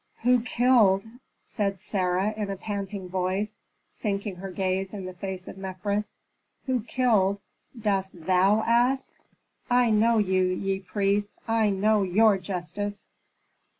"Who 0.23 0.41
killed?" 0.41 1.03
said 1.45 1.79
Sarah, 1.79 2.33
in 2.35 2.49
a 2.49 2.55
panting 2.57 3.07
voice, 3.07 3.59
sinking 3.87 4.37
her 4.37 4.49
gaze 4.49 4.95
in 4.95 5.05
the 5.05 5.13
face 5.13 5.47
of 5.47 5.59
Mefres. 5.59 6.17
"Who 6.65 6.81
killed, 6.81 7.39
dost 7.79 8.09
thou 8.25 8.61
ask? 8.63 9.13
I 9.69 9.91
know 9.91 10.17
you, 10.17 10.41
ye 10.45 10.79
priests! 10.79 11.37
I 11.47 11.69
know 11.69 12.01
your 12.01 12.39
justice." 12.39 13.09